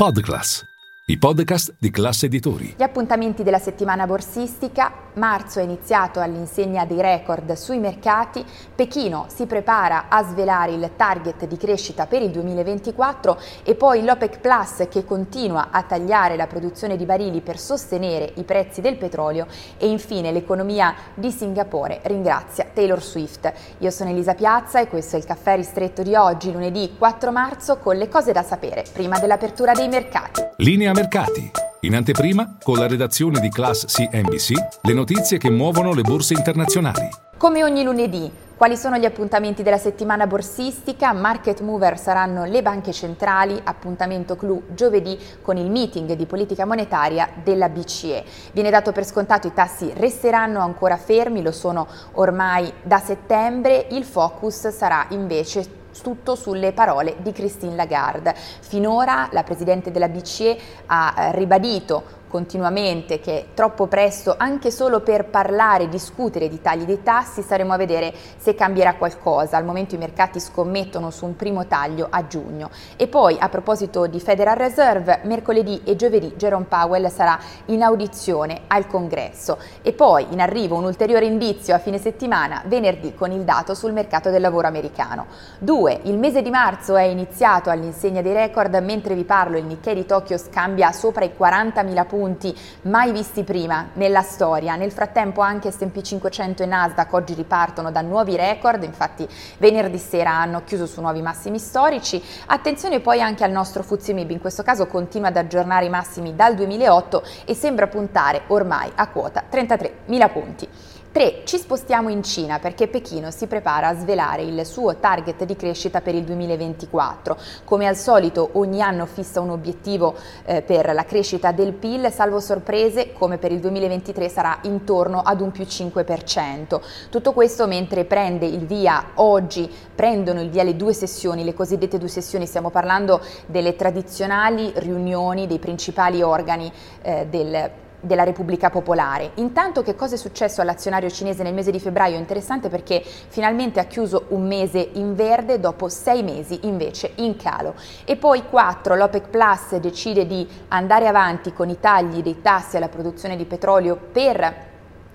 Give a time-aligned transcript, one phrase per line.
[0.00, 0.64] Podclass,
[1.08, 2.72] i podcast di classe editori.
[2.74, 8.44] Gli appuntamenti della settimana borsistica, marzo è iniziato all'insegna dei record sui mercati,
[8.74, 14.40] Pechino si prepara a svelare il target di crescita per il 2024 e poi l'OPEC
[14.40, 19.46] Plus che continua a tagliare la produzione di barili per sostenere i prezzi del petrolio
[19.78, 23.52] e infine l'economia di Singapore ringrazia Taylor Swift.
[23.78, 27.78] Io sono Elisa Piazza e questo è il caffè ristretto di oggi, lunedì 4 marzo,
[27.78, 30.42] con le cose da sapere prima dell'apertura dei mercati.
[30.56, 31.69] Linea mercati.
[31.82, 34.52] In anteprima, con la redazione di Class CNBC,
[34.82, 37.08] le notizie che muovono le borse internazionali.
[37.38, 41.14] Come ogni lunedì, quali sono gli appuntamenti della settimana borsistica?
[41.14, 47.30] Market mover saranno le banche centrali, appuntamento clou giovedì con il meeting di politica monetaria
[47.42, 48.24] della BCE.
[48.52, 54.04] Viene dato per scontato i tassi resteranno ancora fermi, lo sono ormai da settembre, il
[54.04, 58.34] focus sarà invece tutto sulle parole di Christine Lagarde.
[58.60, 65.26] Finora la Presidente della BCE ha eh, ribadito continuamente che troppo presto anche solo per
[65.26, 69.56] parlare, discutere di tagli dei tassi, staremo a vedere se cambierà qualcosa.
[69.56, 72.70] Al momento i mercati scommettono su un primo taglio a giugno.
[72.96, 78.62] E poi a proposito di Federal Reserve, mercoledì e giovedì Jerome Powell sarà in audizione
[78.68, 83.42] al Congresso e poi in arrivo un ulteriore indizio a fine settimana, venerdì con il
[83.42, 85.26] dato sul mercato del lavoro americano.
[85.58, 86.00] 2.
[86.04, 90.06] Il mese di marzo è iniziato all'insegna dei record, mentre vi parlo il Nikkei di
[90.06, 94.76] Tokyo scambia sopra i 40.000 punti punti mai visti prima nella storia.
[94.76, 99.26] Nel frattempo anche S&P 500 e Nasdaq oggi ripartono da nuovi record, infatti
[99.56, 102.22] venerdì sera hanno chiuso su nuovi massimi storici.
[102.46, 106.54] Attenzione poi anche al nostro Fuzzi in questo caso continua ad aggiornare i massimi dal
[106.54, 110.68] 2008 e sembra puntare ormai a quota 33.000 punti.
[111.12, 111.42] 3.
[111.42, 116.00] Ci spostiamo in Cina perché Pechino si prepara a svelare il suo target di crescita
[116.00, 117.36] per il 2024.
[117.64, 122.38] Come al solito ogni anno fissa un obiettivo eh, per la crescita del PIL, salvo
[122.38, 126.80] sorprese come per il 2023 sarà intorno ad un più 5%.
[127.10, 131.98] Tutto questo mentre prende il via oggi, prendono il via le due sessioni, le cosiddette
[131.98, 136.72] due sessioni, stiamo parlando delle tradizionali riunioni dei principali organi
[137.02, 139.32] eh, del della Repubblica Popolare.
[139.34, 142.16] Intanto che cosa è successo all'azionario cinese nel mese di febbraio?
[142.16, 147.74] Interessante perché finalmente ha chiuso un mese in verde dopo sei mesi invece in calo.
[148.04, 152.88] E poi 4, l'OPEC Plus decide di andare avanti con i tagli dei tassi alla
[152.88, 154.68] produzione di petrolio per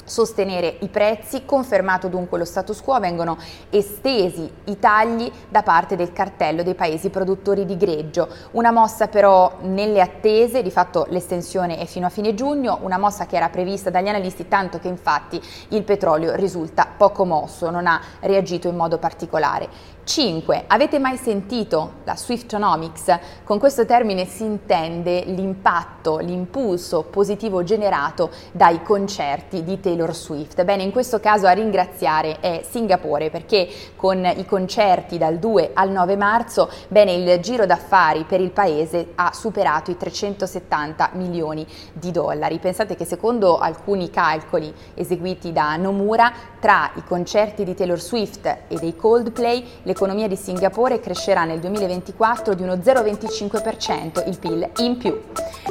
[0.06, 3.38] sostenere i prezzi, confermato dunque lo status quo, vengono
[3.70, 8.28] estesi i tagli da parte del cartello dei paesi produttori di greggio.
[8.52, 13.26] Una mossa però nelle attese, di fatto l'estensione è fino a fine giugno, una mossa
[13.26, 18.00] che era prevista dagli analisti, tanto che infatti il petrolio risulta poco mosso, non ha
[18.22, 19.94] reagito in modo particolare.
[20.06, 20.66] 5.
[20.68, 23.20] Avete mai sentito la Swiftonomics?
[23.44, 30.64] Con questo termine si intende l'impatto, l'impulso positivo generato dai concerti di Taylor Swift.
[30.64, 35.90] Bene, in questo caso a ringraziare è Singapore perché con i concerti dal 2 al
[35.90, 42.12] 9 marzo, bene, il giro d'affari per il paese ha superato i 370 milioni di
[42.12, 42.60] dollari.
[42.60, 48.76] Pensate che secondo alcuni calcoli eseguiti da Nomura, tra i concerti di Taylor Swift e
[48.76, 54.98] dei Coldplay, le l'economia di Singapore crescerà nel 2024 di uno 0,25%, il PIL in
[54.98, 55.22] più.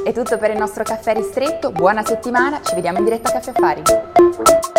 [0.03, 3.51] È tutto per il nostro caffè ristretto, buona settimana, ci vediamo in diretta a Caffè
[3.51, 4.14] Affari.
[4.17, 4.74] Thank